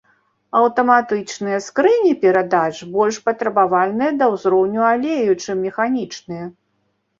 Аўтаматычныя 0.59 1.59
скрынкі 1.65 2.13
перадач 2.23 2.73
больш 2.97 3.21
патрабавальныя 3.27 4.11
да 4.23 4.33
ўзроўню 4.33 4.81
алею, 4.93 5.31
чым 5.43 5.65
механічныя. 5.69 6.53